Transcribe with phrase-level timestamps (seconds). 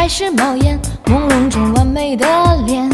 [0.00, 2.26] 开始冒烟，朦胧中完美的
[2.66, 2.88] 脸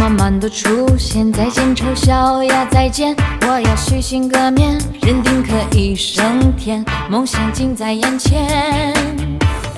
[0.00, 1.32] 慢慢的出现。
[1.32, 8.92] 再见，丑小鸭，再见，我要洗心革面，认定可以升天，梦想近在眼前。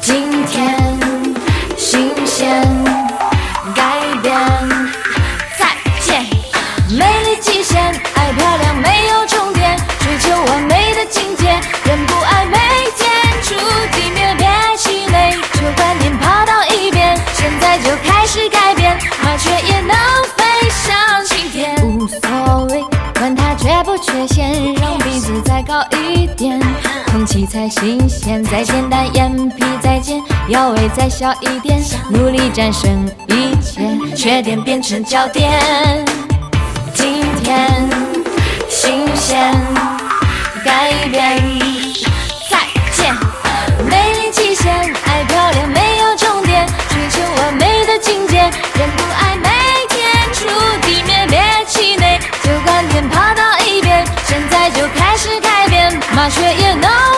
[0.00, 0.74] 今天，
[1.76, 2.66] 新鲜
[19.40, 19.96] 却，也能
[20.36, 22.82] 飞上青天，无所谓，
[23.18, 26.60] 管它缺不缺陷，让鼻子再高一点，
[27.10, 33.80] 空气才新鲜，再简单，眼皮再尖，腰围再小一点，努力战胜一切，
[34.14, 35.50] 缺点变成焦点。
[36.94, 37.88] 今天
[38.68, 39.54] 新鲜
[40.64, 41.42] 改变，
[56.20, 57.09] 大雪也能